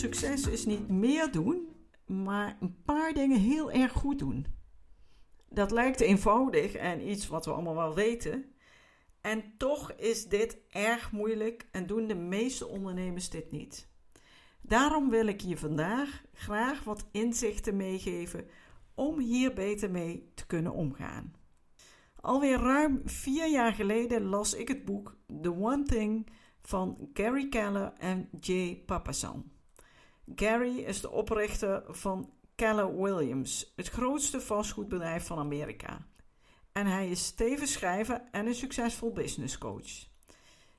Succes 0.00 0.46
is 0.46 0.64
niet 0.64 0.88
meer 0.88 1.32
doen, 1.32 1.68
maar 2.06 2.56
een 2.60 2.82
paar 2.84 3.12
dingen 3.12 3.40
heel 3.40 3.70
erg 3.70 3.92
goed 3.92 4.18
doen. 4.18 4.46
Dat 5.48 5.70
lijkt 5.70 6.00
eenvoudig 6.00 6.74
en 6.74 7.08
iets 7.08 7.28
wat 7.28 7.44
we 7.44 7.52
allemaal 7.52 7.74
wel 7.74 7.94
weten. 7.94 8.44
En 9.20 9.44
toch 9.56 9.92
is 9.92 10.28
dit 10.28 10.58
erg 10.68 11.12
moeilijk 11.12 11.68
en 11.70 11.86
doen 11.86 12.06
de 12.06 12.14
meeste 12.14 12.66
ondernemers 12.66 13.30
dit 13.30 13.50
niet. 13.50 13.88
Daarom 14.60 15.10
wil 15.10 15.26
ik 15.26 15.40
je 15.40 15.56
vandaag 15.56 16.22
graag 16.32 16.84
wat 16.84 17.08
inzichten 17.12 17.76
meegeven 17.76 18.46
om 18.94 19.18
hier 19.18 19.54
beter 19.54 19.90
mee 19.90 20.30
te 20.34 20.46
kunnen 20.46 20.72
omgaan. 20.72 21.34
Alweer 22.20 22.58
ruim 22.58 23.00
vier 23.04 23.50
jaar 23.50 23.72
geleden 23.72 24.24
las 24.24 24.54
ik 24.54 24.68
het 24.68 24.84
boek 24.84 25.16
The 25.42 25.54
One 25.54 25.82
Thing 25.82 26.26
van 26.62 27.10
Gary 27.12 27.48
Keller 27.48 27.92
en 27.98 28.28
Jay 28.40 28.82
Papasan. 28.86 29.50
Gary 30.34 30.78
is 30.78 31.00
de 31.00 31.10
oprichter 31.10 31.82
van 31.88 32.32
Keller 32.54 33.00
Williams, 33.02 33.72
het 33.76 33.88
grootste 33.88 34.40
vastgoedbedrijf 34.40 35.26
van 35.26 35.38
Amerika. 35.38 36.06
En 36.72 36.86
hij 36.86 37.08
is 37.08 37.30
tevens 37.30 37.72
schrijver 37.72 38.22
en 38.30 38.46
een 38.46 38.54
succesvol 38.54 39.12
business 39.12 39.58
coach. 39.58 40.08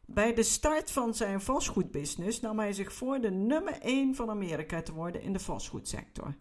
Bij 0.05 0.33
de 0.33 0.43
start 0.43 0.91
van 0.91 1.13
zijn 1.13 1.41
vastgoedbusiness 1.41 2.39
nam 2.39 2.59
hij 2.59 2.73
zich 2.73 2.93
voor 2.93 3.21
de 3.21 3.31
nummer 3.31 3.73
1 3.81 4.15
van 4.15 4.29
Amerika 4.29 4.81
te 4.81 4.93
worden 4.93 5.21
in 5.21 5.33
de 5.33 5.39
vastgoedsector. 5.39 6.35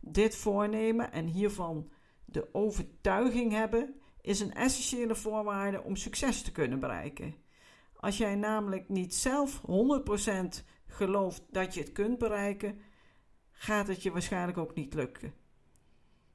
Dit 0.00 0.36
voornemen 0.36 1.12
en 1.12 1.26
hiervan 1.26 1.90
de 2.24 2.48
overtuiging 2.54 3.52
hebben 3.52 3.94
is 4.20 4.40
een 4.40 4.54
essentiële 4.54 5.14
voorwaarde 5.14 5.82
om 5.82 5.96
succes 5.96 6.42
te 6.42 6.52
kunnen 6.52 6.80
bereiken. 6.80 7.34
Als 7.96 8.16
jij 8.18 8.34
namelijk 8.34 8.88
niet 8.88 9.14
zelf 9.14 9.60
100% 9.60 10.64
gelooft 10.90 11.42
dat 11.50 11.74
je 11.74 11.80
het 11.80 11.92
kunt 11.92 12.18
bereiken, 12.18 12.80
gaat 13.50 13.88
het 13.88 14.02
je 14.02 14.10
waarschijnlijk 14.10 14.58
ook 14.58 14.74
niet 14.74 14.94
lukken. 14.94 15.34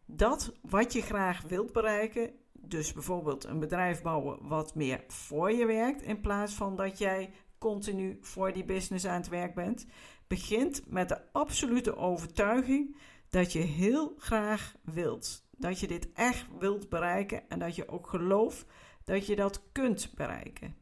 Dat 0.05 0.53
wat 0.61 0.93
je 0.93 1.01
graag 1.01 1.41
wilt 1.41 1.71
bereiken, 1.71 2.33
dus 2.51 2.93
bijvoorbeeld 2.93 3.43
een 3.43 3.59
bedrijf 3.59 4.01
bouwen 4.01 4.47
wat 4.47 4.75
meer 4.75 5.03
voor 5.07 5.51
je 5.51 5.65
werkt, 5.65 6.01
in 6.01 6.21
plaats 6.21 6.53
van 6.53 6.75
dat 6.75 6.97
jij 6.97 7.33
continu 7.57 8.17
voor 8.21 8.53
die 8.53 8.65
business 8.65 9.05
aan 9.05 9.19
het 9.19 9.27
werk 9.27 9.55
bent, 9.55 9.85
begint 10.27 10.83
met 10.87 11.09
de 11.09 11.31
absolute 11.31 11.95
overtuiging 11.95 12.97
dat 13.29 13.51
je 13.53 13.59
heel 13.59 14.15
graag 14.17 14.75
wilt. 14.83 15.47
Dat 15.51 15.79
je 15.79 15.87
dit 15.87 16.11
echt 16.13 16.45
wilt 16.59 16.89
bereiken 16.89 17.49
en 17.49 17.59
dat 17.59 17.75
je 17.75 17.87
ook 17.87 18.07
gelooft 18.07 18.65
dat 19.03 19.25
je 19.25 19.35
dat 19.35 19.61
kunt 19.71 20.11
bereiken. 20.15 20.75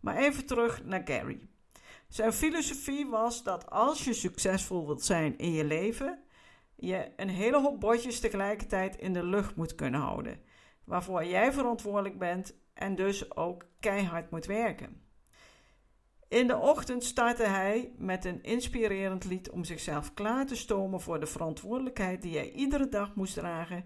Maar 0.00 0.16
even 0.16 0.46
terug 0.46 0.84
naar 0.84 1.02
Gary. 1.04 1.48
Zijn 2.10 2.32
filosofie 2.32 3.06
was 3.06 3.42
dat 3.42 3.70
als 3.70 4.04
je 4.04 4.12
succesvol 4.12 4.86
wilt 4.86 5.04
zijn 5.04 5.38
in 5.38 5.52
je 5.52 5.64
leven, 5.64 6.22
je 6.76 7.12
een 7.16 7.28
hele 7.28 7.60
hoop 7.60 7.80
bordjes 7.80 8.20
tegelijkertijd 8.20 8.96
in 8.96 9.12
de 9.12 9.24
lucht 9.24 9.56
moet 9.56 9.74
kunnen 9.74 10.00
houden, 10.00 10.40
waarvoor 10.84 11.24
jij 11.24 11.52
verantwoordelijk 11.52 12.18
bent 12.18 12.54
en 12.74 12.94
dus 12.94 13.36
ook 13.36 13.66
keihard 13.80 14.30
moet 14.30 14.46
werken. 14.46 15.02
In 16.28 16.46
de 16.46 16.56
ochtend 16.56 17.04
startte 17.04 17.44
hij 17.44 17.92
met 17.96 18.24
een 18.24 18.42
inspirerend 18.42 19.24
lied 19.24 19.50
om 19.50 19.64
zichzelf 19.64 20.14
klaar 20.14 20.46
te 20.46 20.56
stomen 20.56 21.00
voor 21.00 21.20
de 21.20 21.26
verantwoordelijkheid 21.26 22.22
die 22.22 22.36
hij 22.36 22.50
iedere 22.50 22.88
dag 22.88 23.14
moest 23.14 23.34
dragen 23.34 23.84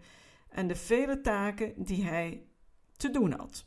en 0.49 0.66
de 0.66 0.76
vele 0.76 1.20
taken 1.20 1.72
die 1.76 2.04
hij 2.04 2.47
te 2.97 3.10
doen 3.10 3.32
had. 3.32 3.66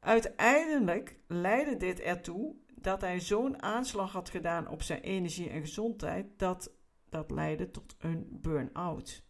Uiteindelijk 0.00 1.18
leidde 1.26 1.76
dit 1.76 2.00
ertoe 2.00 2.54
dat 2.82 3.00
hij 3.00 3.20
zo'n 3.20 3.62
aanslag 3.62 4.12
had 4.12 4.30
gedaan 4.30 4.68
op 4.68 4.82
zijn 4.82 5.00
energie 5.00 5.50
en 5.50 5.60
gezondheid 5.60 6.26
dat 6.38 6.72
dat 7.08 7.30
leidde 7.30 7.70
tot 7.70 7.96
een 7.98 8.28
burn-out. 8.30 9.28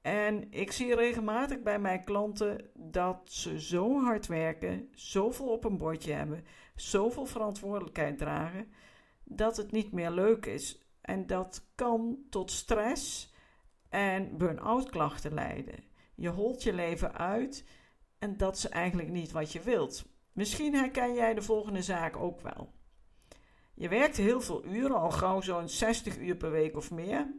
En 0.00 0.52
ik 0.52 0.72
zie 0.72 0.94
regelmatig 0.94 1.62
bij 1.62 1.78
mijn 1.78 2.04
klanten 2.04 2.70
dat 2.74 3.20
ze 3.24 3.60
zo 3.60 4.00
hard 4.00 4.26
werken, 4.26 4.88
zoveel 4.94 5.46
op 5.46 5.64
een 5.64 5.78
bordje 5.78 6.12
hebben, 6.12 6.44
zoveel 6.74 7.26
verantwoordelijkheid 7.26 8.18
dragen, 8.18 8.72
dat 9.24 9.56
het 9.56 9.72
niet 9.72 9.92
meer 9.92 10.10
leuk 10.10 10.46
is. 10.46 10.86
En 11.00 11.26
dat 11.26 11.66
kan 11.74 12.18
tot 12.30 12.50
stress 12.50 13.34
en 13.88 14.36
burn-out 14.36 14.90
klachten 14.90 15.34
leiden. 15.34 15.84
Je 16.14 16.28
holt 16.28 16.62
je 16.62 16.72
leven 16.72 17.14
uit 17.14 17.64
en 18.18 18.36
dat 18.36 18.56
is 18.56 18.68
eigenlijk 18.68 19.08
niet 19.08 19.32
wat 19.32 19.52
je 19.52 19.60
wilt. 19.60 20.15
Misschien 20.36 20.74
herken 20.74 21.14
jij 21.14 21.34
de 21.34 21.42
volgende 21.42 21.82
zaak 21.82 22.16
ook 22.16 22.40
wel. 22.40 22.72
Je 23.74 23.88
werkt 23.88 24.16
heel 24.16 24.40
veel 24.40 24.64
uren, 24.64 24.96
al 24.96 25.10
gauw 25.10 25.40
zo'n 25.40 25.68
60 25.68 26.18
uur 26.18 26.36
per 26.36 26.50
week 26.50 26.76
of 26.76 26.90
meer. 26.90 27.34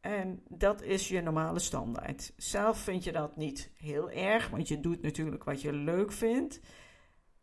En 0.00 0.42
dat 0.48 0.82
is 0.82 1.08
je 1.08 1.20
normale 1.20 1.58
standaard. 1.58 2.32
Zelf 2.36 2.78
vind 2.78 3.04
je 3.04 3.12
dat 3.12 3.36
niet 3.36 3.70
heel 3.76 4.10
erg, 4.10 4.48
want 4.48 4.68
je 4.68 4.80
doet 4.80 5.02
natuurlijk 5.02 5.44
wat 5.44 5.60
je 5.60 5.72
leuk 5.72 6.12
vindt. 6.12 6.60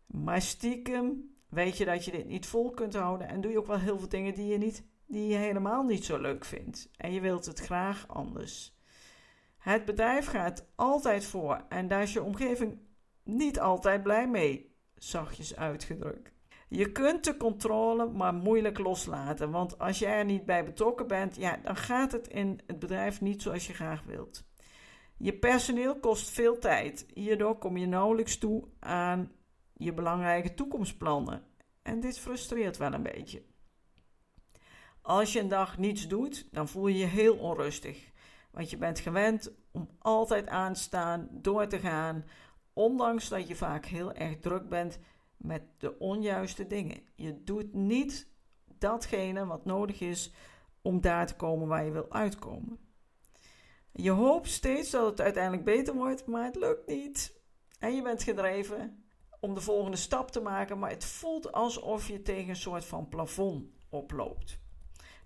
Maar 0.06 0.42
stiekem 0.42 1.36
weet 1.50 1.78
je 1.78 1.86
dat 1.86 2.06
je 2.06 2.12
dit 2.12 2.28
niet 2.28 2.46
vol 2.46 2.70
kunt 2.70 2.94
houden 2.94 3.28
en 3.28 3.42
doe 3.42 3.52
je 3.52 3.58
ook 3.58 3.68
wel 3.68 3.80
heel 3.80 4.00
veel 4.00 4.10
dingen 4.10 4.34
die 4.34 4.48
je, 4.48 4.58
niet, 4.58 4.86
die 5.06 5.28
je 5.28 5.38
helemaal 5.38 5.84
niet 5.84 6.06
zo 6.06 6.18
leuk 6.18 6.46
vindt. 6.46 6.90
En 6.98 7.14
je 7.14 7.22
wilt 7.22 7.46
het 7.46 7.60
graag 7.60 8.08
anders. 8.08 8.76
Het 9.58 9.86
bedrijf 9.86 10.26
gaat 10.26 10.68
altijd 10.76 11.26
voor 11.26 11.66
en 11.70 11.88
daar 11.88 12.02
is 12.02 12.14
je 12.14 12.24
omgeving 12.24 12.90
niet 13.24 13.60
altijd 13.60 14.04
blij 14.04 14.28
mee, 14.28 14.76
zachtjes 14.96 15.56
uitgedrukt. 15.56 16.32
Je 16.68 16.92
kunt 16.92 17.24
de 17.24 17.38
controle 17.38 18.10
maar 18.10 18.34
moeilijk 18.34 18.80
loslaten, 18.80 19.52
want 19.52 19.80
als 19.80 20.00
jij 20.00 20.18
er 20.18 20.26
niet 20.26 20.46
bij 20.46 20.66
betrokken 20.66 21.08
bent, 21.08 21.36
ja, 21.36 21.58
dan 21.58 21.76
gaat 21.76 22.12
het 22.12 22.28
in 22.28 22.60
het 22.68 22.80
bedrijf 22.80 23.22
niet 23.22 23.42
zoals 23.42 23.68
je 23.68 23.74
graag 23.74 24.04
wilt. 24.04 24.44
Je 25.18 25.34
personeel 25.34 26.00
kost 26.00 26.30
veel 26.30 26.60
tijd. 26.60 27.06
Hierdoor 27.14 27.58
kom 27.58 27.78
je 27.78 27.86
nauwelijks 27.86 28.38
toe 28.38 28.68
aan 28.80 29.32
je 29.74 29.94
belangrijke 29.94 30.54
toekomstplannen. 30.54 31.44
En 31.82 32.00
dit 32.00 32.20
frustreert 32.20 32.78
wel 32.78 32.94
een 32.94 33.04
beetje. 33.04 33.44
Als 35.02 35.34
je 35.34 35.40
een 35.40 35.48
dag 35.48 35.78
niets 35.78 36.08
doet, 36.08 36.48
dan 36.52 36.68
voel 36.68 36.88
je 36.88 36.98
je 36.98 37.06
heel 37.06 37.36
onrustig. 37.36 38.12
Want 38.52 38.70
je 38.70 38.78
bent 38.78 39.00
gewend 39.00 39.52
om 39.72 39.90
altijd 40.00 40.48
aan 40.48 40.74
te 40.74 40.80
staan, 40.80 41.28
door 41.32 41.68
te 41.68 41.80
gaan, 41.80 42.26
ondanks 42.74 43.30
dat 43.30 43.48
je 43.48 43.56
vaak 43.56 43.86
heel 43.86 44.14
erg 44.14 44.40
druk 44.40 44.70
bent 44.70 45.00
met 45.38 45.64
de 45.78 46.00
onjuiste 46.00 46.68
dingen. 46.68 47.02
Je 47.16 47.44
doet 47.44 47.74
niet 47.74 48.28
datgene 48.78 49.46
wat 49.46 49.66
nodig 49.66 50.00
is 50.00 50.34
om 50.82 51.02
daar 51.02 51.28
te 51.28 51.36
komen 51.36 51.68
waar 51.68 51.86
je 51.86 51.92
wil 51.92 52.12
uitkomen. 52.12 52.80
Je 53.92 54.12
hoopt 54.12 54.50
steeds 54.50 54.90
dat 54.90 55.06
het 55.10 55.22
uiteindelijk 55.22 55.64
beter 55.64 55.94
wordt, 55.94 56.26
maar 56.26 56.44
het 56.44 56.56
lukt 56.56 56.88
niet. 56.88 57.40
En 57.80 57.96
je 57.96 58.02
bent 58.02 58.24
gedreven 58.24 59.04
om 59.40 59.54
de 59.54 59.62
volgende 59.62 59.98
stap 59.98 60.32
te 60.32 60.40
maken, 60.40 60.80
maar 60.80 60.90
het 60.90 61.06
voelt 61.06 61.52
alsof 61.52 62.08
je 62.08 62.22
tegen 62.22 62.50
een 62.50 62.56
soort 62.56 62.86
van 62.86 63.10
plafond 63.10 63.70
oploopt. 63.90 64.60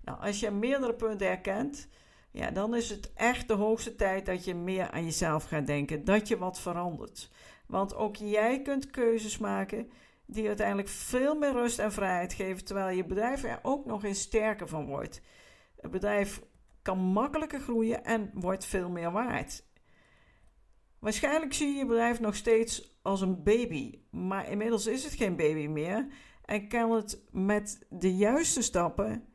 Nou, 0.02 0.20
als 0.20 0.40
je 0.40 0.50
meerdere 0.50 0.94
punten 0.94 1.26
herkent, 1.26 1.88
ja, 2.36 2.50
dan 2.50 2.74
is 2.74 2.90
het 2.90 3.12
echt 3.14 3.48
de 3.48 3.54
hoogste 3.54 3.96
tijd 3.96 4.26
dat 4.26 4.44
je 4.44 4.54
meer 4.54 4.90
aan 4.90 5.04
jezelf 5.04 5.44
gaat 5.44 5.66
denken, 5.66 6.04
dat 6.04 6.28
je 6.28 6.38
wat 6.38 6.60
verandert. 6.60 7.30
Want 7.66 7.94
ook 7.94 8.16
jij 8.16 8.62
kunt 8.62 8.90
keuzes 8.90 9.38
maken 9.38 9.90
die 10.26 10.46
uiteindelijk 10.46 10.88
veel 10.88 11.34
meer 11.34 11.52
rust 11.52 11.78
en 11.78 11.92
vrijheid 11.92 12.32
geven, 12.32 12.64
terwijl 12.64 12.96
je 12.96 13.04
bedrijf 13.04 13.44
er 13.44 13.58
ook 13.62 13.86
nog 13.86 14.04
eens 14.04 14.20
sterker 14.20 14.68
van 14.68 14.86
wordt. 14.86 15.20
Het 15.80 15.90
bedrijf 15.90 16.42
kan 16.82 16.98
makkelijker 16.98 17.60
groeien 17.60 18.04
en 18.04 18.30
wordt 18.34 18.64
veel 18.64 18.90
meer 18.90 19.12
waard. 19.12 19.64
Waarschijnlijk 20.98 21.52
zie 21.52 21.68
je 21.68 21.78
je 21.78 21.86
bedrijf 21.86 22.20
nog 22.20 22.34
steeds 22.34 22.98
als 23.02 23.20
een 23.20 23.42
baby, 23.42 24.00
maar 24.10 24.50
inmiddels 24.50 24.86
is 24.86 25.04
het 25.04 25.14
geen 25.14 25.36
baby 25.36 25.66
meer 25.66 26.06
en 26.44 26.68
kan 26.68 26.90
het 26.90 27.22
met 27.30 27.86
de 27.88 28.16
juiste 28.16 28.62
stappen 28.62 29.28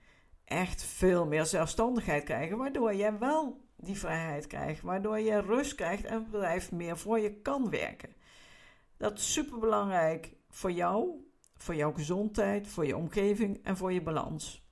echt 0.52 0.84
veel 0.84 1.26
meer 1.26 1.46
zelfstandigheid 1.46 2.24
krijgen, 2.24 2.58
waardoor 2.58 2.96
jij 2.96 3.18
wel 3.18 3.62
die 3.76 3.98
vrijheid 3.98 4.48
krijgt, 4.48 4.82
waardoor 4.82 5.20
je 5.20 5.42
rust 5.42 5.76
krijgt 5.76 6.06
en 6.06 6.14
het 6.14 6.32
bedrijf 6.32 6.72
meer 6.72 6.98
voor 6.98 7.20
je 7.20 7.34
kan 7.42 7.70
werken. 7.70 8.14
Dat 8.98 9.18
is 9.18 9.34
super 9.34 9.60
belangrijk 9.60 10.34
voor 10.50 10.72
jou, 10.72 11.26
voor 11.58 11.76
jouw 11.76 11.92
gezondheid, 11.92 12.68
voor 12.68 12.86
je 12.86 12.98
omgeving 12.98 13.60
en 13.64 13.78
voor 13.78 13.92
je 13.92 14.02
balans. 14.02 14.66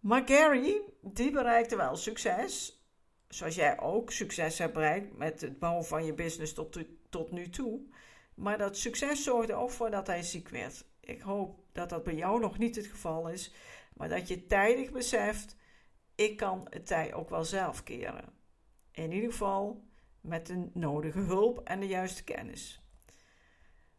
Maar 0.00 0.22
Gary, 0.26 0.80
die 1.00 1.30
bereikte 1.30 1.76
wel 1.76 1.96
succes, 1.96 2.82
zoals 3.28 3.54
jij 3.54 3.80
ook 3.80 4.10
succes 4.10 4.58
hebt 4.58 4.72
bereikt 4.72 5.16
met 5.16 5.40
het 5.40 5.58
bouwen 5.58 5.84
van 5.84 6.04
je 6.04 6.14
business 6.14 6.52
tot, 6.52 6.78
tot 7.08 7.30
nu 7.30 7.48
toe. 7.48 7.80
Maar 8.34 8.58
dat 8.58 8.76
succes 8.76 9.22
zorgde 9.22 9.54
ook 9.54 9.70
voor 9.70 9.90
dat 9.90 10.06
hij 10.06 10.22
ziek 10.22 10.48
werd. 10.48 10.84
Ik 11.04 11.20
hoop 11.20 11.60
dat 11.72 11.88
dat 11.88 12.04
bij 12.04 12.14
jou 12.14 12.40
nog 12.40 12.58
niet 12.58 12.76
het 12.76 12.86
geval 12.86 13.28
is, 13.28 13.54
maar 13.94 14.08
dat 14.08 14.28
je 14.28 14.46
tijdig 14.46 14.90
beseft: 14.90 15.56
ik 16.14 16.36
kan 16.36 16.66
het 16.70 16.86
tij 16.86 17.14
ook 17.14 17.30
wel 17.30 17.44
zelf 17.44 17.82
keren. 17.82 18.32
In 18.90 19.12
ieder 19.12 19.30
geval 19.30 19.84
met 20.20 20.46
de 20.46 20.70
nodige 20.72 21.18
hulp 21.18 21.60
en 21.64 21.80
de 21.80 21.86
juiste 21.86 22.24
kennis. 22.24 22.82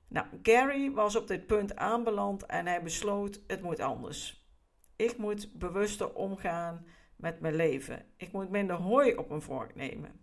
Nou, 0.07 0.27
Gary 0.43 0.91
was 0.91 1.15
op 1.15 1.27
dit 1.27 1.47
punt 1.47 1.75
aanbeland 1.75 2.45
en 2.45 2.67
hij 2.67 2.83
besloot: 2.83 3.41
het 3.47 3.61
moet 3.61 3.79
anders. 3.79 4.47
Ik 4.95 5.17
moet 5.17 5.53
bewuster 5.53 6.13
omgaan 6.13 6.85
met 7.15 7.39
mijn 7.39 7.55
leven. 7.55 8.05
Ik 8.17 8.31
moet 8.31 8.49
minder 8.49 8.75
hooi 8.75 9.15
op 9.15 9.29
mijn 9.29 9.41
vork 9.41 9.75
nemen. 9.75 10.19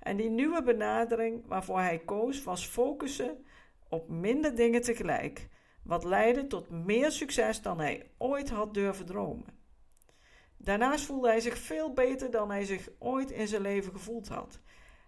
En 0.00 0.16
die 0.16 0.30
nieuwe 0.30 0.62
benadering 0.62 1.46
waarvoor 1.46 1.80
hij 1.80 1.98
koos 1.98 2.42
was 2.42 2.66
focussen 2.66 3.44
op 3.88 4.08
minder 4.08 4.54
dingen 4.54 4.82
tegelijk, 4.82 5.48
wat 5.82 6.04
leidde 6.04 6.46
tot 6.46 6.70
meer 6.70 7.10
succes 7.10 7.62
dan 7.62 7.78
hij 7.78 8.10
ooit 8.18 8.50
had 8.50 8.74
durven 8.74 9.06
dromen. 9.06 9.60
Daarnaast 10.56 11.04
voelde 11.04 11.28
hij 11.28 11.40
zich 11.40 11.58
veel 11.58 11.92
beter 11.92 12.30
dan 12.30 12.50
hij 12.50 12.64
zich 12.64 12.88
ooit 12.98 13.30
in 13.30 13.48
zijn 13.48 13.62
leven 13.62 13.92
gevoeld 13.92 14.28
had. 14.28 14.60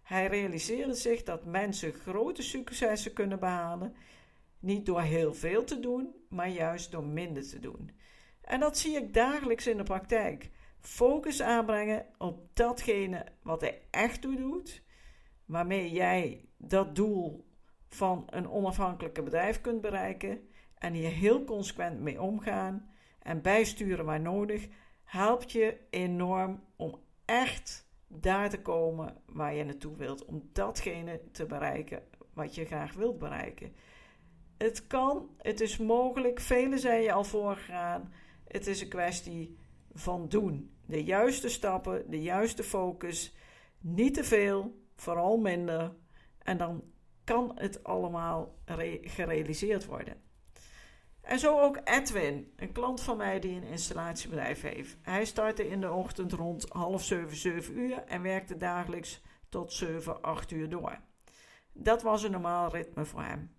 Hij 0.02 0.26
realiseerde 0.26 0.94
zich 0.94 1.22
dat 1.22 1.44
mensen 1.44 1.92
grote 1.92 2.42
successen 2.42 3.12
kunnen 3.12 3.38
behalen, 3.38 3.94
niet 4.58 4.86
door 4.86 5.00
heel 5.00 5.34
veel 5.34 5.64
te 5.64 5.80
doen, 5.80 6.14
maar 6.28 6.48
juist 6.48 6.90
door 6.90 7.04
minder 7.04 7.48
te 7.48 7.60
doen. 7.60 7.90
En 8.40 8.60
dat 8.60 8.78
zie 8.78 8.96
ik 8.96 9.14
dagelijks 9.14 9.66
in 9.66 9.76
de 9.76 9.82
praktijk. 9.82 10.50
Focus 10.80 11.42
aanbrengen 11.42 12.06
op 12.18 12.48
datgene 12.52 13.26
wat 13.42 13.60
hij 13.60 13.82
echt 13.90 14.20
toe 14.20 14.36
doet, 14.36 14.82
waarmee 15.44 15.90
jij 15.90 16.48
dat 16.56 16.96
doel 16.96 17.46
van 17.88 18.26
een 18.30 18.50
onafhankelijke 18.50 19.22
bedrijf 19.22 19.60
kunt 19.60 19.80
bereiken 19.80 20.48
en 20.84 20.92
hier 20.92 21.10
heel 21.10 21.44
consequent 21.44 22.00
mee 22.00 22.22
omgaan 22.22 22.88
en 23.18 23.42
bijsturen 23.42 24.04
waar 24.04 24.20
nodig, 24.20 24.68
helpt 25.04 25.52
je 25.52 25.76
enorm 25.90 26.64
om 26.76 27.00
echt 27.24 27.88
daar 28.06 28.50
te 28.50 28.60
komen 28.62 29.16
waar 29.26 29.54
je 29.54 29.64
naartoe 29.64 29.96
wilt, 29.96 30.24
om 30.24 30.48
datgene 30.52 31.20
te 31.32 31.46
bereiken 31.46 32.02
wat 32.32 32.54
je 32.54 32.64
graag 32.64 32.94
wilt 32.94 33.18
bereiken. 33.18 33.72
Het 34.58 34.86
kan, 34.86 35.28
het 35.38 35.60
is 35.60 35.76
mogelijk, 35.76 36.40
velen 36.40 36.78
zijn 36.78 37.02
je 37.02 37.12
al 37.12 37.24
voorgegaan. 37.24 38.12
Het 38.48 38.66
is 38.66 38.80
een 38.80 38.88
kwestie 38.88 39.58
van 39.92 40.28
doen. 40.28 40.74
De 40.86 41.04
juiste 41.04 41.48
stappen, 41.48 42.10
de 42.10 42.22
juiste 42.22 42.62
focus, 42.62 43.36
niet 43.80 44.14
te 44.14 44.24
veel, 44.24 44.84
vooral 44.96 45.36
minder. 45.36 45.94
En 46.38 46.58
dan 46.58 46.84
kan 47.24 47.52
het 47.54 47.84
allemaal 47.84 48.58
gerealiseerd 49.02 49.84
worden. 49.84 50.23
En 51.24 51.38
zo 51.38 51.60
ook 51.60 51.80
Edwin, 51.84 52.52
een 52.56 52.72
klant 52.72 53.00
van 53.00 53.16
mij 53.16 53.40
die 53.40 53.56
een 53.56 53.62
installatiebedrijf 53.62 54.60
heeft. 54.60 54.96
Hij 55.02 55.24
startte 55.24 55.68
in 55.68 55.80
de 55.80 55.92
ochtend 55.92 56.32
rond 56.32 56.66
half 56.68 57.04
zeven, 57.04 57.36
zeven 57.36 57.78
uur 57.78 58.04
en 58.04 58.22
werkte 58.22 58.56
dagelijks 58.56 59.22
tot 59.48 59.72
7, 59.72 60.22
8 60.22 60.50
uur 60.50 60.68
door. 60.68 60.98
Dat 61.72 62.02
was 62.02 62.22
een 62.22 62.30
normaal 62.30 62.70
ritme 62.70 63.04
voor 63.04 63.22
hem. 63.22 63.54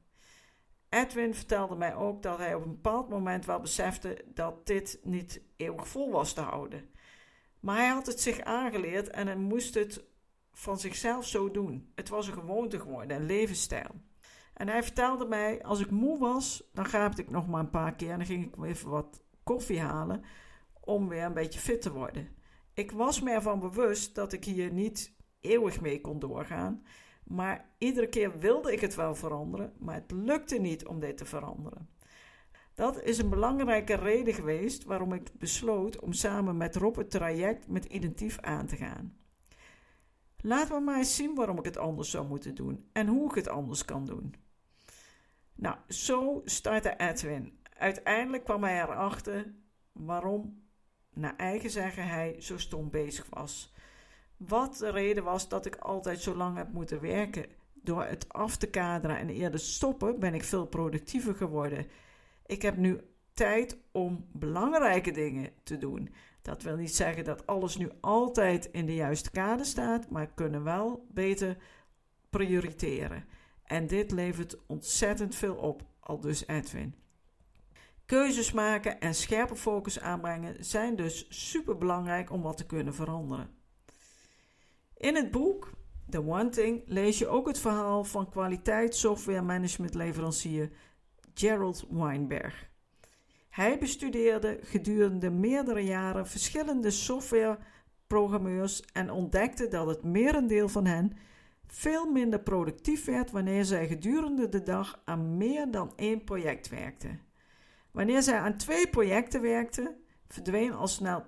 Edwin 0.89 1.35
vertelde 1.35 1.75
mij 1.75 1.95
ook 1.95 2.21
dat 2.21 2.37
hij 2.37 2.55
op 2.55 2.63
een 2.63 2.71
bepaald 2.71 3.09
moment 3.09 3.45
wel 3.45 3.59
besefte 3.59 4.25
dat 4.25 4.67
dit 4.67 4.99
niet 5.03 5.41
eeuwig 5.55 5.87
vol 5.87 6.11
was 6.11 6.33
te 6.33 6.41
houden. 6.41 6.89
Maar 7.59 7.77
hij 7.77 7.87
had 7.87 8.05
het 8.05 8.21
zich 8.21 8.41
aangeleerd 8.41 9.09
en 9.09 9.27
hij 9.27 9.35
moest 9.35 9.73
het 9.73 10.03
van 10.51 10.79
zichzelf 10.79 11.25
zo 11.25 11.51
doen. 11.51 11.91
Het 11.95 12.09
was 12.09 12.27
een 12.27 12.33
gewoonte 12.33 12.79
geworden, 12.79 13.17
een 13.17 13.25
levensstijl. 13.25 13.91
En 14.55 14.67
hij 14.67 14.83
vertelde 14.83 15.25
mij, 15.25 15.63
als 15.63 15.79
ik 15.79 15.91
moe 15.91 16.19
was, 16.19 16.69
dan 16.73 16.85
gaapte 16.85 17.21
ik 17.21 17.29
nog 17.29 17.47
maar 17.47 17.59
een 17.59 17.69
paar 17.69 17.95
keer 17.95 18.11
en 18.11 18.17
dan 18.17 18.25
ging 18.25 18.45
ik 18.45 18.63
even 18.63 18.89
wat 18.89 19.23
koffie 19.43 19.79
halen 19.79 20.23
om 20.79 21.07
weer 21.07 21.23
een 21.23 21.33
beetje 21.33 21.59
fit 21.59 21.81
te 21.81 21.91
worden. 21.91 22.27
Ik 22.73 22.91
was 22.91 23.21
me 23.21 23.31
ervan 23.31 23.59
bewust 23.59 24.15
dat 24.15 24.33
ik 24.33 24.43
hier 24.43 24.71
niet 24.71 25.15
eeuwig 25.41 25.81
mee 25.81 26.01
kon 26.01 26.19
doorgaan, 26.19 26.83
maar 27.23 27.69
iedere 27.77 28.07
keer 28.09 28.39
wilde 28.39 28.73
ik 28.73 28.79
het 28.79 28.95
wel 28.95 29.15
veranderen, 29.15 29.73
maar 29.79 29.95
het 29.95 30.11
lukte 30.11 30.57
niet 30.57 30.85
om 30.85 30.99
dit 30.99 31.17
te 31.17 31.25
veranderen. 31.25 31.89
Dat 32.73 33.01
is 33.01 33.17
een 33.17 33.29
belangrijke 33.29 33.95
reden 33.95 34.33
geweest 34.33 34.83
waarom 34.83 35.13
ik 35.13 35.31
besloot 35.33 35.99
om 35.99 36.13
samen 36.13 36.57
met 36.57 36.75
Rob 36.75 36.95
het 36.95 37.11
traject 37.11 37.67
met 37.67 37.85
Identief 37.85 38.39
aan 38.39 38.65
te 38.65 38.75
gaan. 38.75 39.17
Laten 40.37 40.75
we 40.75 40.81
maar 40.81 40.97
eens 40.97 41.15
zien 41.15 41.35
waarom 41.35 41.57
ik 41.57 41.65
het 41.65 41.77
anders 41.77 42.09
zou 42.09 42.27
moeten 42.27 42.55
doen 42.55 42.89
en 42.91 43.07
hoe 43.07 43.29
ik 43.29 43.35
het 43.35 43.47
anders 43.47 43.85
kan 43.85 44.05
doen. 44.05 44.44
Nou, 45.55 45.75
zo 45.87 46.41
startte 46.45 46.95
Edwin. 46.97 47.59
Uiteindelijk 47.77 48.43
kwam 48.43 48.63
hij 48.63 48.81
erachter 48.81 49.53
waarom, 49.91 50.63
naar 51.13 51.35
eigen 51.35 51.69
zeggen, 51.69 52.07
hij 52.07 52.35
zo 52.39 52.57
stom 52.57 52.89
bezig 52.89 53.27
was. 53.29 53.73
Wat 54.37 54.77
de 54.77 54.89
reden 54.89 55.23
was 55.23 55.49
dat 55.49 55.65
ik 55.65 55.75
altijd 55.75 56.19
zo 56.19 56.35
lang 56.35 56.57
heb 56.57 56.71
moeten 56.71 57.01
werken. 57.01 57.45
Door 57.73 58.03
het 58.03 58.33
af 58.33 58.57
te 58.57 58.69
kaderen 58.69 59.17
en 59.17 59.29
eerder 59.29 59.59
stoppen 59.59 60.19
ben 60.19 60.33
ik 60.33 60.43
veel 60.43 60.65
productiever 60.65 61.35
geworden. 61.35 61.87
Ik 62.45 62.61
heb 62.61 62.77
nu 62.77 63.01
tijd 63.33 63.77
om 63.91 64.25
belangrijke 64.31 65.11
dingen 65.11 65.49
te 65.63 65.77
doen. 65.77 66.13
Dat 66.41 66.61
wil 66.61 66.75
niet 66.75 66.95
zeggen 66.95 67.23
dat 67.23 67.47
alles 67.47 67.77
nu 67.77 67.89
altijd 68.01 68.65
in 68.71 68.85
de 68.85 68.95
juiste 68.95 69.31
kader 69.31 69.65
staat, 69.65 70.09
maar 70.09 70.27
kunnen 70.27 70.63
wel 70.63 71.05
beter 71.11 71.57
prioriteren. 72.29 73.25
En 73.65 73.87
dit 73.87 74.11
levert 74.11 74.65
ontzettend 74.65 75.35
veel 75.35 75.55
op, 75.55 75.83
al 75.99 76.19
dus 76.19 76.47
Edwin. 76.47 76.95
Keuzes 78.05 78.51
maken 78.51 78.99
en 78.99 79.15
scherpe 79.15 79.55
focus 79.55 79.99
aanbrengen 79.99 80.65
zijn 80.65 80.95
dus 80.95 81.25
super 81.29 81.77
belangrijk 81.77 82.31
om 82.31 82.41
wat 82.41 82.57
te 82.57 82.65
kunnen 82.65 82.93
veranderen. 82.93 83.49
In 84.97 85.15
het 85.15 85.31
boek 85.31 85.71
The 86.09 86.27
One 86.27 86.49
Thing 86.49 86.83
lees 86.85 87.17
je 87.17 87.27
ook 87.27 87.47
het 87.47 87.59
verhaal 87.59 88.03
van 88.03 88.29
kwaliteitssoftware 88.29 89.41
management 89.41 89.93
leverancier 89.93 90.71
Gerald 91.33 91.85
Weinberg. 91.89 92.69
Hij 93.49 93.79
bestudeerde 93.79 94.59
gedurende 94.61 95.29
meerdere 95.29 95.83
jaren 95.83 96.27
verschillende 96.27 96.91
softwareprogrammeurs 96.91 98.81
en 98.81 99.09
ontdekte 99.09 99.67
dat 99.67 99.87
het 99.87 100.03
merendeel 100.03 100.69
van 100.69 100.85
hen 100.85 101.17
veel 101.67 102.11
minder 102.11 102.39
productief 102.39 103.05
werd 103.05 103.31
wanneer 103.31 103.65
zij 103.65 103.87
gedurende 103.87 104.49
de 104.49 104.63
dag 104.63 105.01
aan 105.05 105.37
meer 105.37 105.71
dan 105.71 105.93
één 105.95 106.23
project 106.23 106.69
werkten. 106.69 107.21
Wanneer 107.91 108.21
zij 108.21 108.39
aan 108.39 108.57
twee 108.57 108.89
projecten 108.89 109.41
werkten, 109.41 109.95
verdween 110.27 110.73
al 110.73 110.87
snel 110.87 111.23
20% 111.23 111.25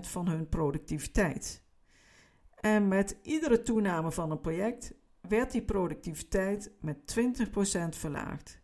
van 0.00 0.28
hun 0.28 0.48
productiviteit. 0.48 1.62
En 2.54 2.88
met 2.88 3.18
iedere 3.22 3.62
toename 3.62 4.12
van 4.12 4.30
een 4.30 4.40
project 4.40 4.94
werd 5.20 5.50
die 5.50 5.62
productiviteit 5.62 6.72
met 6.80 7.16
20% 7.18 7.88
verlaagd. 7.88 8.60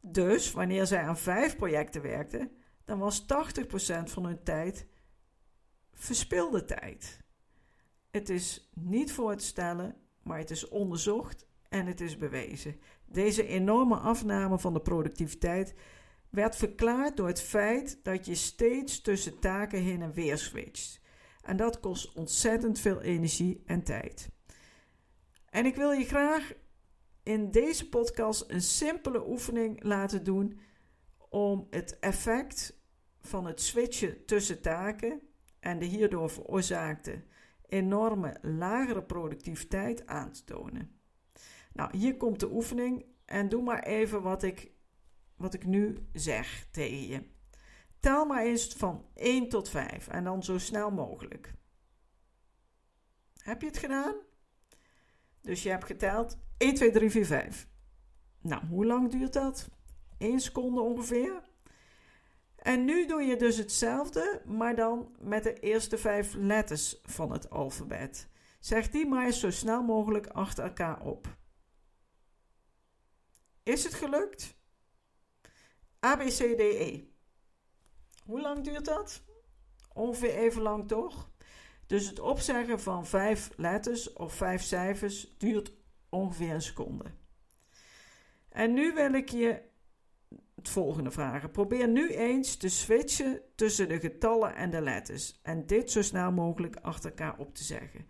Dus 0.00 0.52
wanneer 0.52 0.86
zij 0.86 1.02
aan 1.02 1.18
vijf 1.18 1.56
projecten 1.56 2.02
werkten, 2.02 2.50
dan 2.84 2.98
was 2.98 3.22
80% 3.22 3.24
van 4.04 4.24
hun 4.24 4.42
tijd 4.42 4.86
verspilde 5.92 6.64
tijd. 6.64 7.24
Het 8.16 8.28
is 8.28 8.70
niet 8.74 9.12
voor 9.12 9.36
te 9.36 9.44
stellen, 9.44 9.96
maar 10.22 10.38
het 10.38 10.50
is 10.50 10.68
onderzocht 10.68 11.46
en 11.68 11.86
het 11.86 12.00
is 12.00 12.16
bewezen. 12.16 12.80
Deze 13.06 13.46
enorme 13.46 13.96
afname 13.96 14.58
van 14.58 14.74
de 14.74 14.80
productiviteit 14.80 15.74
werd 16.30 16.56
verklaard 16.56 17.16
door 17.16 17.26
het 17.26 17.40
feit 17.40 18.00
dat 18.02 18.26
je 18.26 18.34
steeds 18.34 19.00
tussen 19.00 19.38
taken 19.38 19.82
heen 19.82 20.02
en 20.02 20.12
weer 20.12 20.38
switcht. 20.38 21.00
En 21.42 21.56
dat 21.56 21.80
kost 21.80 22.12
ontzettend 22.12 22.78
veel 22.78 23.00
energie 23.00 23.62
en 23.66 23.82
tijd. 23.82 24.30
En 25.50 25.66
ik 25.66 25.76
wil 25.76 25.90
je 25.90 26.04
graag 26.04 26.52
in 27.22 27.50
deze 27.50 27.88
podcast 27.88 28.44
een 28.48 28.62
simpele 28.62 29.28
oefening 29.28 29.82
laten 29.82 30.24
doen 30.24 30.60
om 31.28 31.66
het 31.70 31.98
effect 31.98 32.80
van 33.20 33.46
het 33.46 33.60
switchen 33.60 34.24
tussen 34.24 34.62
taken 34.62 35.20
en 35.60 35.78
de 35.78 35.84
hierdoor 35.84 36.30
veroorzaakte 36.30 37.34
enorme 37.68 38.36
lagere 38.42 39.02
productiviteit 39.02 40.06
aan 40.06 40.32
te. 40.32 40.88
Nou, 41.72 41.96
hier 41.96 42.16
komt 42.16 42.40
de 42.40 42.52
oefening 42.52 43.04
en 43.24 43.48
doe 43.48 43.62
maar 43.62 43.82
even 43.82 44.22
wat 44.22 44.42
ik, 44.42 44.70
wat 45.36 45.54
ik 45.54 45.66
nu 45.66 46.08
zeg 46.12 46.66
tegen 46.70 47.06
je. 47.06 47.22
Tel 48.00 48.24
maar 48.24 48.44
eens 48.44 48.66
van 48.66 49.04
1 49.14 49.48
tot 49.48 49.68
5 49.68 50.08
en 50.08 50.24
dan 50.24 50.42
zo 50.42 50.58
snel 50.58 50.90
mogelijk. 50.90 51.54
Heb 53.42 53.60
je 53.60 53.66
het 53.66 53.78
gedaan? 53.78 54.14
Dus 55.40 55.62
je 55.62 55.68
hebt 55.68 55.84
geteld 55.84 56.38
1, 56.56 56.74
2, 56.74 56.90
3, 56.90 57.10
4, 57.10 57.26
5. 57.26 57.68
Nou, 58.40 58.66
hoe 58.66 58.86
lang 58.86 59.10
duurt 59.10 59.32
dat? 59.32 59.68
1 60.18 60.40
seconde 60.40 60.80
ongeveer. 60.80 61.42
En 62.66 62.84
nu 62.84 63.06
doe 63.06 63.22
je 63.22 63.36
dus 63.36 63.56
hetzelfde, 63.56 64.42
maar 64.44 64.74
dan 64.74 65.16
met 65.18 65.42
de 65.42 65.60
eerste 65.60 65.98
vijf 65.98 66.34
letters 66.34 67.00
van 67.02 67.32
het 67.32 67.50
alfabet. 67.50 68.28
Zeg 68.60 68.90
die 68.90 69.06
maar 69.06 69.26
eens 69.26 69.40
zo 69.40 69.50
snel 69.50 69.82
mogelijk 69.82 70.26
achter 70.26 70.64
elkaar 70.64 71.00
op. 71.00 71.36
Is 73.62 73.84
het 73.84 73.94
gelukt? 73.94 74.56
A, 76.06 76.16
B, 76.16 76.20
C, 76.20 76.34
D, 76.34 76.60
E. 76.60 77.04
Hoe 78.24 78.40
lang 78.40 78.64
duurt 78.64 78.84
dat? 78.84 79.22
Ongeveer 79.92 80.34
even 80.34 80.62
lang 80.62 80.88
toch? 80.88 81.30
Dus 81.86 82.06
het 82.08 82.20
opzeggen 82.20 82.80
van 82.80 83.06
vijf 83.06 83.50
letters 83.56 84.12
of 84.12 84.34
vijf 84.34 84.62
cijfers 84.62 85.34
duurt 85.38 85.72
ongeveer 86.08 86.50
een 86.50 86.62
seconde. 86.62 87.04
En 88.48 88.72
nu 88.72 88.94
wil 88.94 89.12
ik 89.12 89.28
je 89.28 89.74
het 90.56 90.68
volgende 90.68 91.10
vragen. 91.10 91.50
Probeer 91.50 91.88
nu 91.88 92.08
eens 92.08 92.56
te 92.56 92.68
switchen 92.68 93.40
tussen 93.54 93.88
de 93.88 94.00
getallen 94.00 94.54
en 94.54 94.70
de 94.70 94.80
letters. 94.80 95.40
En 95.42 95.66
dit 95.66 95.90
zo 95.90 96.02
snel 96.02 96.32
mogelijk 96.32 96.76
achter 96.76 97.10
elkaar 97.10 97.38
op 97.38 97.54
te 97.54 97.64
zeggen. 97.64 98.06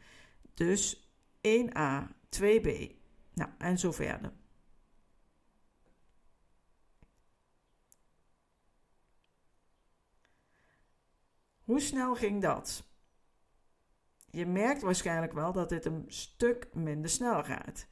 Dus 0.55 1.11
1a, 1.49 2.07
2b, 2.41 2.95
nou 3.35 3.50
en 3.59 3.79
zo 3.79 3.93
verder. 3.93 4.33
Hoe 11.65 11.81
snel 11.81 12.15
ging 12.15 12.43
dat? 12.43 12.85
Je 14.31 14.47
merkt 14.47 14.83
waarschijnlijk 14.83 15.33
wel 15.33 15.53
dat 15.53 15.69
dit 15.69 15.85
een 15.85 16.05
stuk 16.09 16.69
minder 16.75 17.11
snel 17.11 17.45
gaat. 17.45 17.87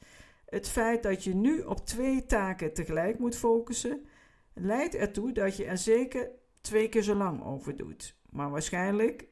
Het 0.46 0.68
feit 0.68 1.02
dat 1.02 1.25
je 1.25 1.34
nu 1.34 1.61
op 1.61 1.87
twee 1.87 2.26
taken 2.26 2.75
tegelijk 2.75 3.18
moet 3.18 3.37
focussen, 3.37 4.06
leidt 4.54 4.94
ertoe 4.94 5.32
dat 5.32 5.56
je 5.56 5.64
er 5.64 5.78
zeker 5.78 6.30
twee 6.61 6.88
keer 6.88 7.02
zo 7.02 7.14
lang 7.14 7.44
over 7.44 7.76
doet. 7.76 8.18
Maar 8.30 8.50
waarschijnlijk 8.50 9.28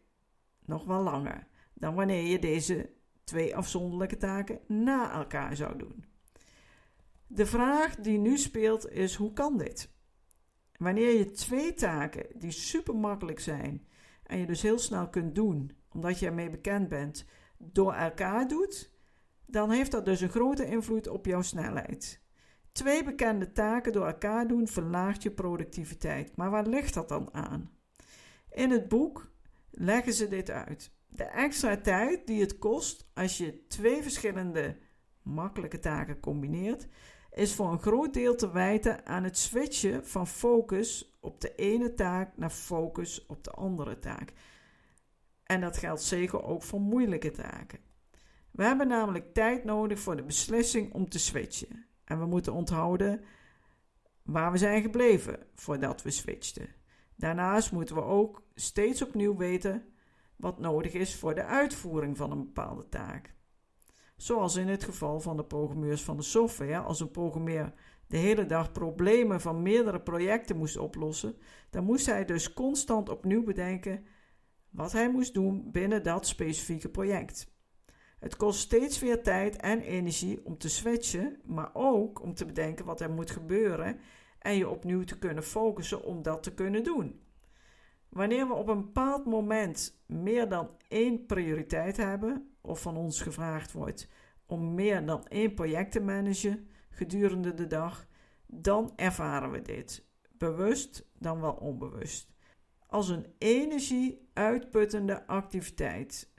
nog 0.64 0.85
wel 0.85 1.02
langer 1.02 1.47
dan 1.75 1.95
wanneer 1.95 2.23
je 2.23 2.38
deze 2.38 2.91
twee 3.25 3.57
afzonderlijke 3.57 4.17
taken 4.17 4.61
na 4.67 5.12
elkaar 5.12 5.57
zou 5.57 5.79
doen. 5.79 6.05
De 7.26 7.47
vraag 7.47 7.97
die 7.97 8.19
nu 8.19 8.38
speelt 8.38 8.91
is: 8.91 9.14
hoe 9.14 9.33
kan 9.33 9.59
dit? 9.59 9.91
Wanneer 10.76 11.19
je 11.19 11.31
twee 11.31 11.75
taken 11.75 12.26
die 12.35 12.50
super 12.50 12.97
makkelijk 12.97 13.41
zijn 13.41 13.87
en 14.23 14.38
je 14.38 14.47
dus 14.47 14.62
heel 14.62 14.79
snel 14.79 15.09
kunt 15.09 15.35
doen, 15.35 15.76
omdat 15.88 16.19
je 16.19 16.26
ermee 16.26 16.50
bekend 16.50 16.88
bent, 16.88 17.26
door 17.59 17.93
elkaar 17.93 18.49
doet, 18.49 18.91
dan 19.47 19.71
heeft 19.71 19.91
dat 19.91 20.05
dus 20.05 20.21
een 20.21 20.29
grote 20.29 20.67
invloed 20.67 21.09
op 21.09 21.26
jouw 21.26 21.43
snelheid. 21.43 22.22
Twee 22.73 23.05
bekende 23.05 23.52
taken 23.52 23.93
door 23.93 24.07
elkaar 24.07 24.47
doen 24.47 24.69
verlaagt 24.69 25.23
je 25.23 25.31
productiviteit. 25.31 26.37
Maar 26.37 26.50
waar 26.50 26.67
ligt 26.67 26.95
dat 26.95 27.09
dan 27.09 27.35
aan? 27.35 27.71
In 28.50 28.71
het 28.71 28.88
boek 28.88 29.33
leggen 29.71 30.12
ze 30.12 30.29
dit 30.29 30.50
uit. 30.50 30.93
De 31.09 31.25
extra 31.25 31.76
tijd 31.76 32.26
die 32.26 32.41
het 32.41 32.59
kost 32.59 33.11
als 33.14 33.38
je 33.38 33.67
twee 33.67 34.02
verschillende 34.02 34.76
makkelijke 35.23 35.79
taken 35.79 36.21
combineert, 36.21 36.87
is 37.33 37.55
voor 37.55 37.73
een 37.73 37.81
groot 37.83 38.14
deel 38.14 38.35
te 38.35 38.50
wijten 38.50 39.07
aan 39.07 39.25
het 39.25 39.38
switchen 39.38 40.07
van 40.07 40.26
focus 40.26 41.17
op 41.21 41.41
de 41.41 41.55
ene 41.55 41.95
taak 41.95 42.37
naar 42.37 42.50
focus 42.50 43.26
op 43.26 43.45
de 43.45 43.50
andere 43.50 43.99
taak. 43.99 44.33
En 45.45 45.61
dat 45.61 45.76
geldt 45.76 46.02
zeker 46.02 46.43
ook 46.43 46.62
voor 46.62 46.81
moeilijke 46.81 47.31
taken. 47.31 47.79
We 48.50 48.64
hebben 48.64 48.88
namelijk 48.88 49.35
tijd 49.35 49.64
nodig 49.64 49.99
voor 49.99 50.17
de 50.17 50.25
beslissing 50.25 50.93
om 50.93 51.09
te 51.09 51.19
switchen. 51.19 51.87
En 52.12 52.19
we 52.19 52.26
moeten 52.26 52.52
onthouden 52.52 53.21
waar 54.23 54.52
we 54.52 54.59
zijn 54.59 54.83
gebleven 54.83 55.47
voordat 55.54 56.02
we 56.02 56.11
switchten. 56.11 56.69
Daarnaast 57.16 57.73
moeten 57.73 57.95
we 57.95 58.02
ook 58.02 58.42
steeds 58.54 59.02
opnieuw 59.02 59.37
weten 59.37 59.85
wat 60.37 60.59
nodig 60.59 60.92
is 60.92 61.16
voor 61.16 61.35
de 61.35 61.45
uitvoering 61.45 62.16
van 62.16 62.31
een 62.31 62.45
bepaalde 62.45 62.88
taak. 62.88 63.35
Zoals 64.16 64.57
in 64.57 64.69
het 64.69 64.85
geval 64.85 65.21
van 65.21 65.37
de 65.37 65.45
programmeurs 65.45 66.02
van 66.02 66.16
de 66.16 66.23
software, 66.23 66.78
als 66.78 67.00
een 67.00 67.11
programmeur 67.11 67.73
de 68.07 68.16
hele 68.16 68.47
dag 68.47 68.73
problemen 68.73 69.40
van 69.40 69.62
meerdere 69.62 70.00
projecten 70.00 70.57
moest 70.57 70.76
oplossen, 70.76 71.37
dan 71.71 71.85
moest 71.85 72.07
hij 72.07 72.25
dus 72.25 72.52
constant 72.52 73.09
opnieuw 73.09 73.45
bedenken 73.45 74.04
wat 74.71 74.92
hij 74.92 75.11
moest 75.11 75.35
doen 75.35 75.71
binnen 75.71 76.02
dat 76.02 76.26
specifieke 76.26 76.88
project. 76.88 77.52
Het 78.23 78.37
kost 78.37 78.61
steeds 78.61 78.99
weer 78.99 79.23
tijd 79.23 79.57
en 79.57 79.81
energie 79.81 80.45
om 80.45 80.59
te 80.59 80.69
switchen, 80.69 81.41
maar 81.45 81.71
ook 81.73 82.23
om 82.23 82.35
te 82.35 82.45
bedenken 82.45 82.85
wat 82.85 83.00
er 83.00 83.11
moet 83.11 83.31
gebeuren 83.31 83.99
en 84.38 84.57
je 84.57 84.69
opnieuw 84.69 85.05
te 85.05 85.19
kunnen 85.19 85.43
focussen 85.43 86.05
om 86.05 86.23
dat 86.23 86.43
te 86.43 86.55
kunnen 86.55 86.85
doen. 86.85 87.21
Wanneer 88.09 88.49
we 88.49 88.55
op 88.55 88.69
een 88.69 88.81
bepaald 88.81 89.25
moment 89.25 90.02
meer 90.07 90.49
dan 90.49 90.71
één 90.88 91.26
prioriteit 91.26 91.97
hebben, 91.97 92.57
of 92.61 92.81
van 92.81 92.97
ons 92.97 93.21
gevraagd 93.21 93.73
wordt 93.73 94.09
om 94.47 94.75
meer 94.75 95.07
dan 95.07 95.26
één 95.26 95.55
project 95.55 95.93
te 95.93 96.00
managen 96.00 96.69
gedurende 96.91 97.55
de 97.55 97.67
dag, 97.67 98.07
dan 98.47 98.93
ervaren 98.97 99.50
we 99.50 99.62
dit, 99.62 100.07
bewust 100.38 101.09
dan 101.19 101.41
wel 101.41 101.55
onbewust, 101.55 102.33
als 102.87 103.09
een 103.09 103.26
energie-uitputtende 103.38 105.26
activiteit 105.26 106.32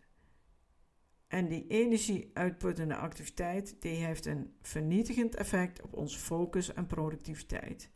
en 1.34 1.48
die 1.48 1.68
energie-uitputtende 1.68 2.96
activiteit 2.96 3.76
die 3.80 3.96
heeft 3.96 4.26
een 4.26 4.56
vernietigend 4.62 5.36
effect 5.36 5.82
op 5.82 5.94
onze 5.94 6.20
focus 6.20 6.74
en 6.74 6.88
productiviteit. 6.88 7.90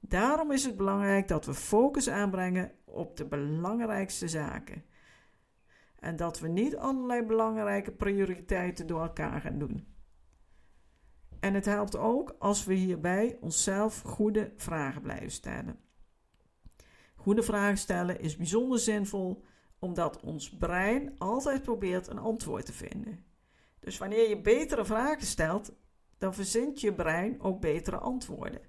Daarom 0.00 0.52
is 0.52 0.64
het 0.64 0.76
belangrijk 0.76 1.28
dat 1.28 1.46
we 1.46 1.54
focus 1.54 2.08
aanbrengen 2.08 2.72
op 2.84 3.16
de 3.16 3.26
belangrijkste 3.26 4.28
zaken. 4.28 4.84
En 5.98 6.16
dat 6.16 6.40
we 6.40 6.48
niet 6.48 6.76
allerlei 6.76 7.22
belangrijke 7.22 7.92
prioriteiten 7.92 8.86
door 8.86 9.02
elkaar 9.02 9.40
gaan 9.40 9.58
doen. 9.58 9.86
En 11.40 11.54
het 11.54 11.64
helpt 11.64 11.96
ook 11.96 12.36
als 12.38 12.64
we 12.64 12.74
hierbij 12.74 13.36
onszelf 13.40 14.02
goede 14.02 14.52
vragen 14.56 15.02
blijven 15.02 15.30
stellen. 15.30 15.78
Goede 17.14 17.42
vragen 17.42 17.78
stellen 17.78 18.20
is 18.20 18.36
bijzonder 18.36 18.78
zinvol 18.78 19.44
omdat 19.82 20.20
ons 20.20 20.50
brein 20.50 21.14
altijd 21.18 21.62
probeert 21.62 22.08
een 22.08 22.18
antwoord 22.18 22.66
te 22.66 22.72
vinden. 22.72 23.24
Dus 23.80 23.98
wanneer 23.98 24.28
je 24.28 24.40
betere 24.40 24.84
vragen 24.84 25.26
stelt, 25.26 25.72
dan 26.18 26.34
verzint 26.34 26.80
je 26.80 26.94
brein 26.94 27.40
ook 27.40 27.60
betere 27.60 27.96
antwoorden. 27.98 28.60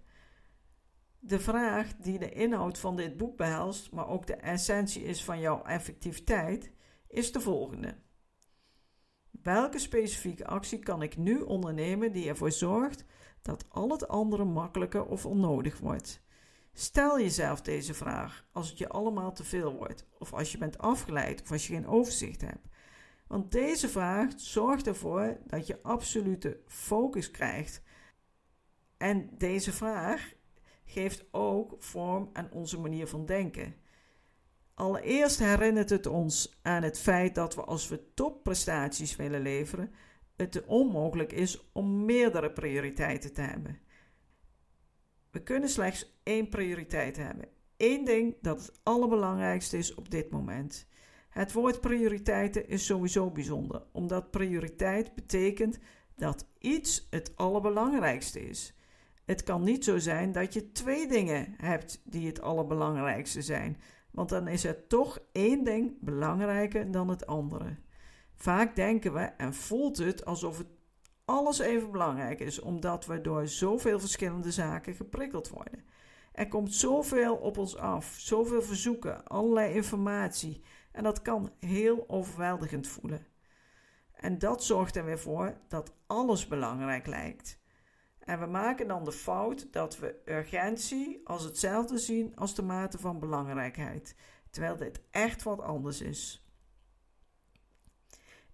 De 1.20 1.40
vraag 1.40 1.96
die 1.96 2.20
de 2.20 2.32
inhoud 2.32 2.78
van 2.78 2.96
dit 2.96 3.18
boek 3.18 3.38
behelst, 3.38 3.92
maar 3.92 4.08
ook 4.08 4.28
de 4.28 4.36
essentie 4.36 5.04
is 5.04 5.24
van 5.24 5.40
jouw 5.40 5.64
effectiviteit, 5.64 6.72
is 7.08 7.32
de 7.32 7.40
volgende. 7.40 7.96
Welke 9.30 9.80
specifieke 9.80 10.46
actie 10.46 10.80
kan 10.80 11.02
ik 11.02 11.18
nu 11.18 11.42
ondernemen 11.42 12.12
die 12.12 12.28
ervoor 12.28 12.52
zorgt 12.52 13.06
dat 13.42 13.66
al 13.70 13.90
het 13.90 14.08
andere 14.08 14.46
makkelijker 14.46 15.06
of 15.06 15.26
onnodig 15.26 15.80
wordt? 15.80 16.22
Stel 16.74 17.20
jezelf 17.20 17.62
deze 17.62 17.94
vraag 17.94 18.46
als 18.52 18.70
het 18.70 18.78
je 18.78 18.90
allemaal 18.90 19.34
te 19.34 19.44
veel 19.44 19.74
wordt, 19.74 20.08
of 20.20 20.34
als 20.34 20.52
je 20.52 20.58
bent 20.58 20.78
afgeleid 20.78 21.42
of 21.42 21.52
als 21.52 21.68
je 21.68 21.74
geen 21.74 21.88
overzicht 21.88 22.42
hebt. 22.42 22.68
Want 23.28 23.52
deze 23.52 23.90
vraag 23.90 24.32
zorgt 24.36 24.88
ervoor 24.88 25.38
dat 25.46 25.68
je 25.68 25.82
absolute 25.82 26.60
focus 26.68 27.32
krijgt. 27.32 27.82
En 28.98 29.30
deze 29.38 29.72
vraag 29.72 30.34
geeft 30.86 31.26
ook 31.32 31.76
vorm 31.80 32.30
aan 32.34 32.52
onze 32.52 32.80
manier 32.80 33.08
van 33.08 33.26
denken. 33.26 33.76
Allereerst 34.74 35.40
herinnert 35.40 35.90
het 35.90 36.06
ons 36.06 36.60
aan 36.62 36.84
het 36.84 37.00
feit 37.00 37.36
dat 37.36 37.56
we 37.56 37.64
als 37.64 37.88
we 37.88 38.14
topprestaties 38.14 39.16
willen 39.16 39.42
leveren, 39.42 39.94
het 40.36 40.66
onmogelijk 40.66 41.32
is 41.32 41.70
om 41.72 42.06
meerdere 42.06 42.52
prioriteiten 42.52 43.34
te 43.34 43.42
hebben. 43.42 43.80
We 45.34 45.44
kunnen 45.44 45.70
slechts 45.70 46.20
één 46.24 46.50
prioriteit 46.50 47.18
hebben. 47.18 47.48
Eén 47.78 48.06
ding 48.06 48.36
dat 48.42 48.66
het 48.66 48.80
allerbelangrijkste 48.84 49.78
is 49.78 49.96
op 49.96 50.10
dit 50.10 50.30
moment. 50.30 50.88
Het 51.30 51.52
woord 51.52 51.82
prioriteiten 51.82 52.68
is 52.68 52.86
sowieso 52.86 53.32
bijzonder, 53.32 53.84
omdat 53.92 54.32
prioriteit 54.32 55.16
betekent 55.16 55.80
dat 56.16 56.48
iets 56.60 57.08
het 57.10 57.32
allerbelangrijkste 57.36 58.50
is. 58.50 58.76
Het 59.26 59.44
kan 59.44 59.64
niet 59.64 59.84
zo 59.84 59.98
zijn 59.98 60.32
dat 60.32 60.54
je 60.54 60.72
twee 60.72 61.08
dingen 61.08 61.54
hebt 61.58 62.02
die 62.04 62.28
het 62.28 62.42
allerbelangrijkste 62.42 63.42
zijn, 63.42 63.78
want 64.12 64.30
dan 64.30 64.48
is 64.48 64.64
er 64.64 64.88
toch 64.88 65.20
één 65.32 65.64
ding 65.64 65.98
belangrijker 66.00 66.92
dan 66.92 67.10
het 67.10 67.26
andere. 67.26 67.76
Vaak 68.34 68.76
denken 68.76 69.14
we 69.14 69.20
en 69.20 69.54
voelt 69.54 69.98
het 69.98 70.26
alsof 70.26 70.58
het 70.58 70.68
alles 71.26 71.60
even 71.60 71.92
belangrijk 71.92 72.40
is, 72.40 72.60
omdat 72.60 73.06
we 73.06 73.22
door 73.22 73.48
zoveel 73.48 74.00
verschillende 74.00 74.52
zaken 74.52 74.94
geprikkeld 74.94 75.50
worden. 75.50 75.86
Er 76.32 76.48
komt 76.48 76.74
zoveel 76.74 77.36
op 77.36 77.58
ons 77.58 77.78
af, 77.78 78.16
zoveel 78.18 78.62
verzoeken, 78.62 79.28
allerlei 79.28 79.74
informatie 79.74 80.64
en 80.92 81.04
dat 81.04 81.22
kan 81.22 81.52
heel 81.60 82.04
overweldigend 82.08 82.88
voelen. 82.88 83.26
En 84.14 84.38
dat 84.38 84.64
zorgt 84.64 84.96
er 84.96 85.06
weer 85.06 85.20
voor 85.20 85.58
dat 85.68 85.96
alles 86.08 86.48
belangrijk 86.48 87.08
lijkt. 87.08 87.62
En 88.20 88.40
we 88.40 88.46
maken 88.46 88.88
dan 88.88 89.04
de 89.04 89.12
fout 89.12 89.68
dat 89.72 89.98
we 89.98 90.22
urgentie 90.26 91.22
als 91.24 91.44
hetzelfde 91.44 91.98
zien 91.98 92.36
als 92.36 92.56
de 92.56 92.62
mate 92.62 92.98
van 93.00 93.20
belangrijkheid, 93.20 94.16
terwijl 94.50 94.78
dit 94.78 95.02
echt 95.12 95.44
wat 95.44 95.62
anders 95.62 96.02
is. 96.02 96.43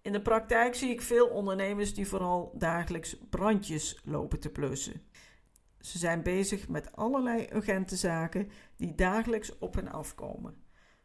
In 0.02 0.12
de 0.12 0.22
praktijk 0.22 0.74
zie 0.74 0.90
ik 0.90 1.02
veel 1.02 1.28
ondernemers 1.28 1.94
die 1.94 2.08
vooral 2.08 2.52
dagelijks 2.54 3.18
brandjes 3.30 4.00
lopen 4.04 4.40
te 4.40 4.50
plussen. 4.50 5.02
Ze 5.80 5.98
zijn 5.98 6.22
bezig 6.22 6.68
met 6.68 6.96
allerlei 6.96 7.48
urgente 7.52 7.96
zaken 7.96 8.50
die 8.76 8.94
dagelijks 8.94 9.58
op 9.58 9.74
hen 9.74 9.92
afkomen. 9.92 10.62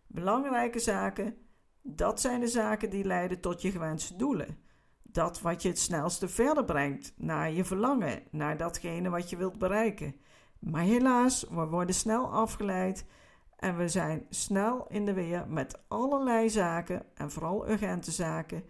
Belangrijke 0.08 0.80
zaken, 0.80 1.38
dat 1.82 2.22
zijn 2.22 2.40
de 2.40 2.48
zaken 2.48 2.90
die 2.90 3.06
leiden 3.06 3.40
tot 3.40 3.62
je 3.62 3.72
gewenste 3.72 4.16
doelen. 4.16 4.58
Dat 5.04 5.42
wat 5.42 5.62
je 5.62 5.68
het 5.68 5.80
snelste 5.80 6.28
verder 6.28 6.66
brengt 6.66 7.14
naar 7.18 7.52
je 7.52 7.66
verlangen, 7.66 8.24
naar 8.32 8.58
datgene 8.58 9.10
wat 9.10 9.30
je 9.30 9.38
wilt 9.38 9.58
bereiken. 9.58 10.16
Maar 10.60 10.84
helaas, 10.84 11.46
we 11.50 11.66
worden 11.66 11.96
snel 11.96 12.32
afgeleid 12.32 13.06
en 13.56 13.78
we 13.78 13.88
zijn 13.88 14.26
snel 14.30 14.86
in 14.88 15.06
de 15.06 15.14
weer 15.14 15.48
met 15.48 15.84
allerlei 15.88 16.50
zaken 16.50 17.06
en 17.14 17.32
vooral 17.32 17.70
urgente 17.70 18.12
zaken 18.12 18.64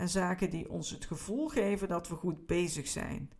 en 0.00 0.08
zaken 0.08 0.50
die 0.50 0.70
ons 0.70 0.90
het 0.90 1.04
gevoel 1.04 1.48
geven 1.48 1.88
dat 1.88 2.08
we 2.08 2.14
goed 2.14 2.46
bezig 2.46 2.86
zijn. 2.86 3.30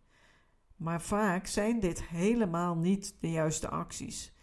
Maar 0.75 1.01
vaak 1.01 1.47
zijn 1.47 1.79
dit 1.79 2.03
helemaal 2.03 2.75
niet 2.75 3.15
de 3.19 3.31
juiste 3.31 3.69
acties. 3.69 4.33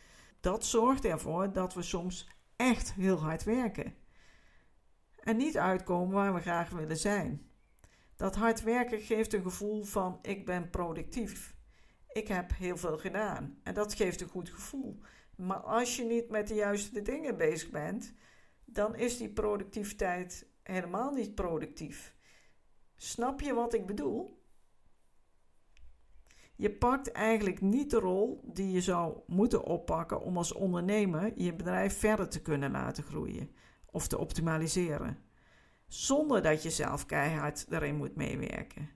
Dat 0.41 0.65
zorgt 0.65 1.05
ervoor 1.05 1.53
dat 1.53 1.75
we 1.75 1.83
soms 1.83 2.29
echt 2.57 2.93
heel 2.93 3.17
hard 3.17 3.45
werken 3.45 3.95
en 5.17 5.37
niet 5.37 5.59
uitkomen 5.59 6.15
waar 6.15 6.35
we 6.35 6.41
graag 6.41 6.71
willen 6.71 6.97
zijn. 6.97 7.51
Dat 8.17 8.37
hard 8.37 8.63
werken 8.63 9.01
geeft 9.01 9.33
een 9.33 9.43
gevoel 9.43 9.85
van 9.85 10.19
ik 10.23 10.45
ben 10.45 10.71
productief. 10.71 11.57
Ik 12.13 12.29
heb 12.29 12.51
heel 12.55 12.77
veel 12.77 12.99
gedaan 12.99 13.59
en 13.63 13.75
dat 13.75 13.95
geeft 13.95 14.21
een 14.21 14.29
goed 14.29 14.49
gevoel. 14.49 15.01
Maar 15.37 15.61
als 15.61 15.97
je 15.97 16.05
niet 16.05 16.31
met 16.31 16.49
de 16.49 16.55
juiste 16.55 17.03
dingen 17.03 17.37
bezig 17.37 17.71
bent, 17.71 18.15
dan 18.65 18.95
is 18.95 19.17
die 19.17 19.33
productiviteit 19.33 20.47
helemaal 20.71 21.13
niet 21.13 21.35
productief. 21.35 22.17
Snap 22.97 23.41
je 23.41 23.55
wat 23.55 23.75
ik 23.75 23.87
bedoel? 23.87 24.43
Je 26.57 26.71
pakt 26.71 27.13
eigenlijk 27.13 27.61
niet 27.61 27.91
de 27.91 27.99
rol 27.99 28.41
die 28.45 28.71
je 28.71 28.81
zou 28.81 29.21
moeten 29.27 29.65
oppakken 29.65 30.21
om 30.21 30.37
als 30.37 30.53
ondernemer 30.53 31.33
je 31.43 31.55
bedrijf 31.55 31.99
verder 31.99 32.29
te 32.29 32.43
kunnen 32.43 32.71
laten 32.71 33.03
groeien 33.03 33.51
of 33.87 34.09
te 34.09 34.19
optimaliseren, 34.19 35.19
zonder 35.87 36.43
dat 36.43 36.63
je 36.63 36.71
zelf 36.71 37.07
keihard 37.07 37.67
erin 37.71 37.97
moet 37.97 38.17
meewerken. 38.17 38.91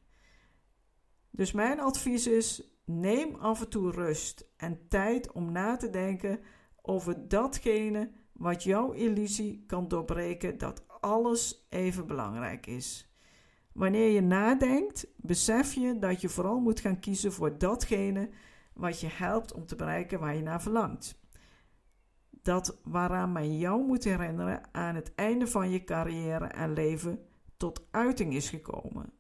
Dus 1.31 1.53
mijn 1.53 1.81
advies 1.81 2.27
is: 2.27 2.77
neem 2.85 3.35
af 3.35 3.61
en 3.61 3.69
toe 3.69 3.91
rust 3.91 4.47
en 4.57 4.89
tijd 4.89 5.33
om 5.33 5.53
na 5.53 5.77
te 5.77 5.91
denken 5.91 6.41
over 6.83 7.29
datgene 7.29 8.13
wat 8.43 8.63
jouw 8.63 8.93
illusie 8.93 9.65
kan 9.67 9.89
doorbreken 9.89 10.59
dat 10.59 10.85
alles 11.01 11.67
even 11.69 12.07
belangrijk 12.07 12.67
is. 12.67 13.13
Wanneer 13.73 14.11
je 14.11 14.21
nadenkt, 14.21 15.07
besef 15.17 15.73
je 15.73 15.99
dat 15.99 16.21
je 16.21 16.29
vooral 16.29 16.61
moet 16.61 16.81
gaan 16.81 17.01
kiezen 17.01 17.33
voor 17.33 17.59
datgene 17.59 18.31
wat 18.73 19.01
je 19.01 19.07
helpt 19.11 19.53
om 19.53 19.67
te 19.67 19.77
bereiken 19.77 20.21
waar 20.21 20.37
je 20.37 20.43
naar 20.43 20.63
verlangt. 20.63 21.21
Dat 22.31 22.79
waaraan 22.85 23.33
men 23.33 23.59
jou 23.59 23.87
moet 23.87 24.05
herinneren 24.05 24.63
aan 24.73 24.95
het 24.95 25.15
einde 25.15 25.47
van 25.47 25.71
je 25.71 25.85
carrière 25.85 26.47
en 26.47 26.73
leven 26.73 27.27
tot 27.57 27.87
uiting 27.91 28.35
is 28.35 28.49
gekomen. 28.49 29.13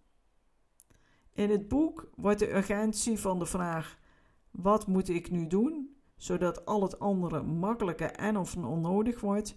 In 1.32 1.50
het 1.50 1.68
boek 1.68 2.10
wordt 2.16 2.38
de 2.38 2.54
urgentie 2.54 3.18
van 3.18 3.38
de 3.38 3.46
vraag: 3.46 3.98
wat 4.50 4.86
moet 4.86 5.08
ik 5.08 5.30
nu 5.30 5.46
doen, 5.46 5.96
zodat 6.22 6.66
al 6.66 6.82
het 6.82 6.98
andere 6.98 7.42
makkelijker 7.42 8.10
en 8.10 8.36
of 8.36 8.56
onnodig 8.56 9.20
wordt, 9.20 9.56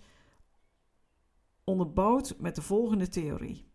onderbouwd 1.63 2.36
met 2.39 2.56
de 2.56 2.62
volgende 2.62 3.08
theorie. 3.08 3.71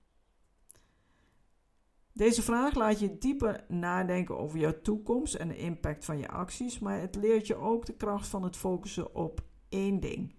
Deze 2.12 2.42
vraag 2.42 2.74
laat 2.74 3.00
je 3.00 3.18
dieper 3.18 3.64
nadenken 3.68 4.38
over 4.38 4.58
jouw 4.58 4.80
toekomst 4.80 5.34
en 5.34 5.48
de 5.48 5.56
impact 5.56 6.04
van 6.04 6.18
je 6.18 6.28
acties, 6.28 6.78
maar 6.78 7.00
het 7.00 7.14
leert 7.14 7.46
je 7.46 7.56
ook 7.56 7.86
de 7.86 7.96
kracht 7.96 8.26
van 8.26 8.42
het 8.42 8.56
focussen 8.56 9.14
op 9.14 9.40
één 9.68 10.00
ding. 10.00 10.34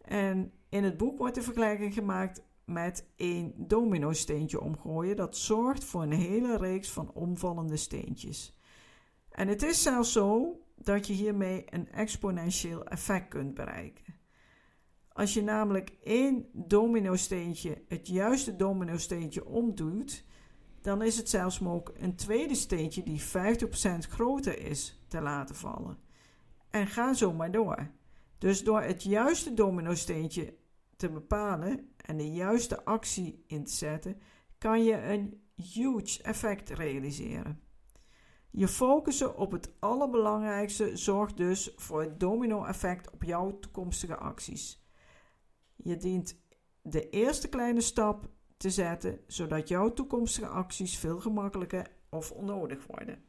En 0.00 0.52
in 0.68 0.84
het 0.84 0.96
boek 0.96 1.18
wordt 1.18 1.34
de 1.34 1.42
vergelijking 1.42 1.94
gemaakt 1.94 2.42
met 2.64 3.08
één 3.16 3.54
domino-steentje 3.56 4.60
omgooien. 4.60 5.16
Dat 5.16 5.36
zorgt 5.36 5.84
voor 5.84 6.02
een 6.02 6.12
hele 6.12 6.56
reeks 6.56 6.90
van 6.90 7.12
omvallende 7.12 7.76
steentjes. 7.76 8.56
En 9.30 9.48
het 9.48 9.62
is 9.62 9.82
zelfs 9.82 10.12
zo 10.12 10.58
dat 10.82 11.06
je 11.06 11.12
hiermee 11.12 11.64
een 11.66 11.90
exponentieel 11.90 12.84
effect 12.84 13.28
kunt 13.28 13.54
bereiken. 13.54 14.16
Als 15.08 15.34
je 15.34 15.42
namelijk 15.42 15.96
één 16.02 16.46
domino-steentje, 16.52 17.82
het 17.88 18.08
juiste 18.08 18.56
domino-steentje 18.56 19.46
omdoet, 19.46 20.24
dan 20.80 21.02
is 21.02 21.16
het 21.16 21.28
zelfs 21.28 21.58
mogelijk 21.58 22.00
een 22.00 22.16
tweede 22.16 22.54
steentje 22.54 23.02
die 23.02 23.20
50% 23.20 23.24
groter 23.98 24.58
is 24.58 25.04
te 25.08 25.20
laten 25.20 25.56
vallen. 25.56 25.98
En 26.70 26.86
ga 26.86 27.14
zo 27.14 27.32
maar 27.32 27.50
door. 27.50 27.90
Dus 28.38 28.64
door 28.64 28.82
het 28.82 29.02
juiste 29.02 29.54
domino-steentje 29.54 30.54
te 30.96 31.10
bepalen 31.10 31.92
en 31.96 32.16
de 32.16 32.32
juiste 32.32 32.84
actie 32.84 33.44
in 33.46 33.64
te 33.64 33.72
zetten, 33.72 34.20
kan 34.58 34.84
je 34.84 35.02
een 35.02 35.42
huge 35.54 36.22
effect 36.22 36.70
realiseren. 36.70 37.60
Je 38.50 38.68
focussen 38.68 39.36
op 39.36 39.52
het 39.52 39.72
allerbelangrijkste 39.78 40.96
zorgt 40.96 41.36
dus 41.36 41.72
voor 41.76 42.00
het 42.00 42.20
domino-effect 42.20 43.10
op 43.10 43.22
jouw 43.22 43.58
toekomstige 43.58 44.16
acties. 44.16 44.86
Je 45.76 45.96
dient 45.96 46.40
de 46.82 47.10
eerste 47.10 47.48
kleine 47.48 47.80
stap 47.80 48.28
te 48.56 48.70
zetten, 48.70 49.20
zodat 49.26 49.68
jouw 49.68 49.92
toekomstige 49.92 50.46
acties 50.46 50.98
veel 50.98 51.20
gemakkelijker 51.20 51.90
of 52.08 52.32
onnodig 52.32 52.86
worden. 52.86 53.24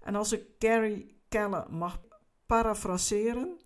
En 0.00 0.14
als 0.14 0.32
ik 0.32 0.46
Gary 0.58 1.16
Keller 1.28 1.72
mag 1.72 2.00
parafraseren, 2.46 3.58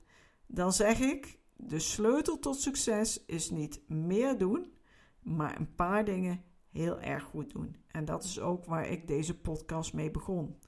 dan 0.46 0.72
zeg 0.72 1.00
ik: 1.00 1.38
de 1.56 1.78
sleutel 1.78 2.38
tot 2.38 2.60
succes 2.60 3.24
is 3.24 3.50
niet 3.50 3.88
meer 3.88 4.38
doen, 4.38 4.72
maar 5.20 5.56
een 5.58 5.74
paar 5.74 6.04
dingen 6.04 6.44
heel 6.70 7.00
erg 7.00 7.22
goed 7.22 7.50
doen. 7.50 7.81
En 7.92 8.04
dat 8.04 8.24
is 8.24 8.40
ook 8.40 8.64
waar 8.64 8.88
ik 8.88 9.06
deze 9.06 9.40
podcast 9.40 9.92
mee 9.92 10.10
begon. 10.10 10.58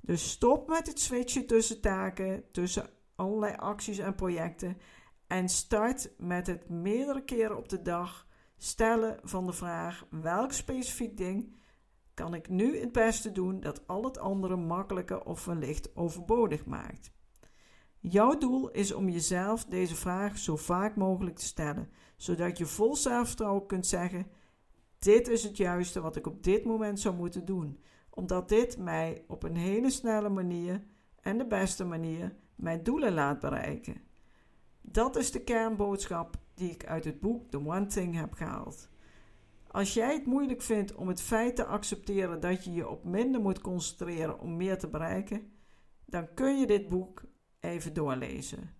Dus 0.00 0.30
stop 0.30 0.68
met 0.68 0.86
het 0.86 1.00
switchen 1.00 1.46
tussen 1.46 1.80
taken, 1.80 2.44
tussen 2.52 2.90
allerlei 3.14 3.54
acties 3.56 3.98
en 3.98 4.14
projecten. 4.14 4.78
En 5.26 5.48
start 5.48 6.10
met 6.18 6.46
het 6.46 6.68
meerdere 6.68 7.24
keren 7.24 7.56
op 7.56 7.68
de 7.68 7.82
dag 7.82 8.26
stellen 8.56 9.18
van 9.22 9.46
de 9.46 9.52
vraag: 9.52 10.06
welk 10.10 10.52
specifiek 10.52 11.16
ding 11.16 11.54
kan 12.14 12.34
ik 12.34 12.48
nu 12.48 12.78
het 12.78 12.92
beste 12.92 13.32
doen 13.32 13.60
dat 13.60 13.86
al 13.86 14.04
het 14.04 14.18
andere 14.18 14.56
makkelijker 14.56 15.24
of 15.24 15.44
wellicht 15.44 15.96
overbodig 15.96 16.66
maakt? 16.66 17.12
Jouw 17.98 18.38
doel 18.38 18.70
is 18.70 18.92
om 18.92 19.08
jezelf 19.08 19.64
deze 19.64 19.94
vraag 19.94 20.38
zo 20.38 20.56
vaak 20.56 20.96
mogelijk 20.96 21.36
te 21.36 21.44
stellen, 21.44 21.90
zodat 22.16 22.58
je 22.58 22.66
vol 22.66 22.96
zelfvertrouwen 22.96 23.66
kunt 23.66 23.86
zeggen: 23.86 24.26
Dit 25.00 25.28
is 25.28 25.42
het 25.42 25.56
juiste 25.56 26.00
wat 26.00 26.16
ik 26.16 26.26
op 26.26 26.42
dit 26.42 26.64
moment 26.64 27.00
zou 27.00 27.14
moeten 27.14 27.44
doen, 27.44 27.80
omdat 28.10 28.48
dit 28.48 28.78
mij 28.78 29.24
op 29.26 29.42
een 29.42 29.56
hele 29.56 29.90
snelle 29.90 30.28
manier 30.28 30.84
en 31.20 31.38
de 31.38 31.46
beste 31.46 31.84
manier 31.84 32.36
mijn 32.54 32.82
doelen 32.82 33.12
laat 33.12 33.40
bereiken. 33.40 34.02
Dat 34.80 35.16
is 35.16 35.30
de 35.30 35.44
kernboodschap 35.44 36.36
die 36.54 36.70
ik 36.70 36.86
uit 36.86 37.04
het 37.04 37.20
boek 37.20 37.50
The 37.50 37.66
One 37.66 37.86
Thing 37.86 38.14
heb 38.14 38.32
gehaald. 38.32 38.88
Als 39.70 39.94
jij 39.94 40.14
het 40.14 40.26
moeilijk 40.26 40.62
vindt 40.62 40.94
om 40.94 41.08
het 41.08 41.22
feit 41.22 41.56
te 41.56 41.64
accepteren 41.64 42.40
dat 42.40 42.64
je 42.64 42.72
je 42.72 42.88
op 42.88 43.04
minder 43.04 43.40
moet 43.40 43.60
concentreren 43.60 44.40
om 44.40 44.56
meer 44.56 44.78
te 44.78 44.88
bereiken, 44.88 45.52
dan 46.04 46.34
kun 46.34 46.58
je 46.58 46.66
dit 46.66 46.88
boek 46.88 47.22
even 47.60 47.94
doorlezen. 47.94 48.74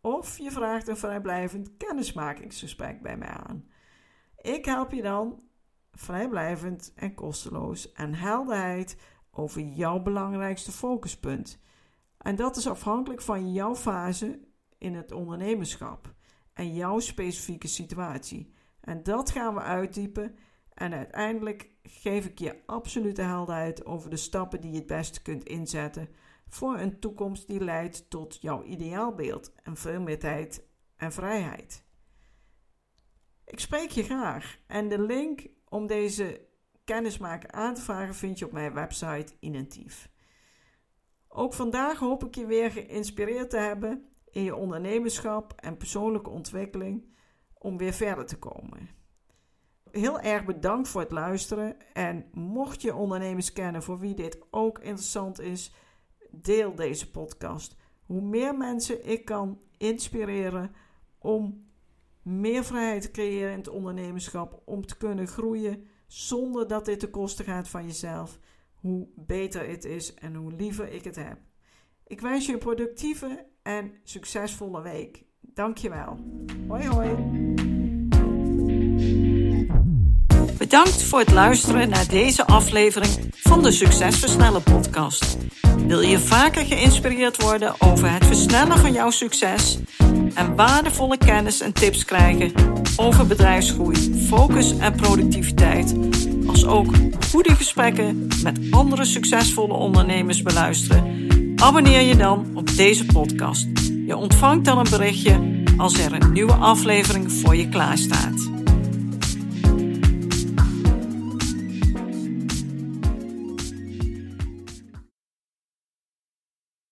Of 0.00 0.38
je 0.38 0.50
vraagt 0.50 0.88
een 0.88 0.96
vrijblijvend 0.96 1.76
kennismakingsgesprek 1.76 3.02
bij 3.02 3.16
mij 3.16 3.28
aan. 3.28 3.68
Ik 4.36 4.64
help 4.64 4.92
je 4.92 5.02
dan 5.02 5.50
vrijblijvend 5.92 6.92
en 6.94 7.14
kosteloos 7.14 7.92
en 7.92 8.14
helderheid 8.14 8.96
over 9.30 9.60
jouw 9.60 10.02
belangrijkste 10.02 10.72
focuspunt. 10.72 11.60
En 12.18 12.36
dat 12.36 12.56
is 12.56 12.68
afhankelijk 12.68 13.22
van 13.22 13.52
jouw 13.52 13.76
fase 13.76 14.40
in 14.78 14.94
het 14.94 15.12
ondernemerschap 15.12 16.14
en 16.52 16.74
jouw 16.74 16.98
specifieke 16.98 17.68
situatie. 17.68 18.54
En 18.80 19.02
dat 19.02 19.30
gaan 19.30 19.54
we 19.54 19.60
uitdiepen 19.60 20.36
en 20.74 20.92
uiteindelijk 20.92 21.70
geef 21.82 22.26
ik 22.26 22.38
je 22.38 22.62
absolute 22.66 23.22
helderheid 23.22 23.84
over 23.84 24.10
de 24.10 24.16
stappen 24.16 24.60
die 24.60 24.70
je 24.70 24.78
het 24.78 24.86
beste 24.86 25.22
kunt 25.22 25.44
inzetten 25.44 26.08
voor 26.48 26.78
een 26.78 27.00
toekomst 27.00 27.46
die 27.46 27.64
leidt 27.64 28.10
tot 28.10 28.38
jouw 28.40 28.62
ideaalbeeld 28.62 29.52
en 29.62 29.76
veel 29.76 30.00
meer 30.00 30.18
tijd 30.18 30.66
en 30.96 31.12
vrijheid. 31.12 31.84
Ik 33.44 33.60
spreek 33.60 33.90
je 33.90 34.02
graag 34.02 34.58
en 34.66 34.88
de 34.88 35.00
link 35.00 35.46
om 35.72 35.86
deze 35.86 36.46
kennismaken 36.84 37.52
aan 37.52 37.74
te 37.74 37.80
vragen 37.80 38.14
vind 38.14 38.38
je 38.38 38.44
op 38.44 38.52
mijn 38.52 38.74
website 38.74 39.32
Inentief. 39.40 40.10
Ook 41.28 41.54
vandaag 41.54 41.98
hoop 41.98 42.24
ik 42.24 42.34
je 42.34 42.46
weer 42.46 42.70
geïnspireerd 42.70 43.50
te 43.50 43.56
hebben 43.56 44.08
in 44.30 44.42
je 44.42 44.56
ondernemerschap 44.56 45.52
en 45.56 45.76
persoonlijke 45.76 46.30
ontwikkeling 46.30 47.14
om 47.54 47.78
weer 47.78 47.92
verder 47.92 48.26
te 48.26 48.38
komen. 48.38 48.88
Heel 49.90 50.20
erg 50.20 50.44
bedankt 50.44 50.88
voor 50.88 51.00
het 51.00 51.10
luisteren 51.10 51.92
en 51.92 52.28
mocht 52.32 52.82
je 52.82 52.94
ondernemers 52.94 53.52
kennen 53.52 53.82
voor 53.82 53.98
wie 53.98 54.14
dit 54.14 54.38
ook 54.50 54.78
interessant 54.78 55.40
is, 55.40 55.74
deel 56.30 56.74
deze 56.74 57.10
podcast. 57.10 57.76
Hoe 58.02 58.22
meer 58.22 58.56
mensen 58.56 59.08
ik 59.08 59.24
kan 59.24 59.60
inspireren 59.76 60.74
om 61.18 61.71
meer 62.22 62.64
vrijheid 62.64 63.10
creëren 63.10 63.50
in 63.50 63.58
het 63.58 63.68
ondernemerschap, 63.68 64.62
om 64.64 64.86
te 64.86 64.96
kunnen 64.96 65.26
groeien 65.26 65.86
zonder 66.06 66.68
dat 66.68 66.84
dit 66.84 67.00
ten 67.00 67.10
koste 67.10 67.44
gaat 67.44 67.68
van 67.68 67.86
jezelf, 67.86 68.38
hoe 68.74 69.08
beter 69.16 69.68
het 69.68 69.84
is 69.84 70.14
en 70.14 70.34
hoe 70.34 70.52
liever 70.52 70.92
ik 70.92 71.04
het 71.04 71.16
heb. 71.16 71.38
Ik 72.06 72.20
wens 72.20 72.46
je 72.46 72.52
een 72.52 72.58
productieve 72.58 73.46
en 73.62 73.92
succesvolle 74.04 74.82
week. 74.82 75.24
Dankjewel. 75.40 76.16
Hoi 76.68 76.86
hoi. 76.86 77.08
Bedankt 80.58 81.02
voor 81.02 81.18
het 81.18 81.32
luisteren 81.32 81.88
naar 81.88 82.08
deze 82.08 82.46
aflevering 82.46 83.34
van 83.36 83.62
de 83.62 83.70
Succesversnellen 83.70 84.62
podcast. 84.62 85.36
Wil 85.86 86.00
je 86.00 86.18
vaker 86.18 86.64
geïnspireerd 86.64 87.42
worden 87.42 87.74
over 87.78 88.12
het 88.12 88.26
versnellen 88.26 88.78
van 88.78 88.92
jouw 88.92 89.10
succes 89.10 89.78
en 90.34 90.54
waardevolle 90.54 91.18
kennis 91.18 91.60
en 91.60 91.72
tips 91.72 92.04
krijgen 92.04 92.52
over 92.96 93.26
bedrijfsgroei, 93.26 94.26
focus 94.28 94.78
en 94.78 94.92
productiviteit, 94.92 95.94
als 96.46 96.66
ook 96.66 96.94
goede 97.30 97.54
gesprekken 97.54 98.28
met 98.42 98.60
andere 98.70 99.04
succesvolle 99.04 99.74
ondernemers 99.74 100.42
beluisteren? 100.42 101.26
Abonneer 101.56 102.00
je 102.00 102.16
dan 102.16 102.46
op 102.54 102.76
deze 102.76 103.06
podcast. 103.06 103.66
Je 104.06 104.16
ontvangt 104.16 104.64
dan 104.64 104.78
een 104.78 104.90
berichtje 104.90 105.62
als 105.76 105.98
er 105.98 106.12
een 106.12 106.32
nieuwe 106.32 106.54
aflevering 106.54 107.32
voor 107.32 107.56
je 107.56 107.68
klaar 107.68 107.98
staat. 107.98 108.61